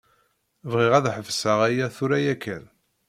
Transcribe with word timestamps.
Bɣiɣ 0.71 0.93
ad 0.95 1.05
tḥebseḍ 1.09 1.59
aya 1.67 1.87
tura 1.95 2.17
yakan. 2.25 2.63